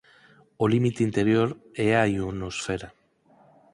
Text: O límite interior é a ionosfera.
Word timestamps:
O 0.63 0.65
límite 0.73 1.01
interior 1.09 1.49
é 1.87 1.89
a 1.95 2.03
ionosfera. 2.17 2.89